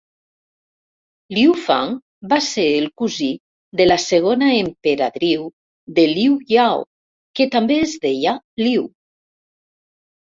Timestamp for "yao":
6.55-6.83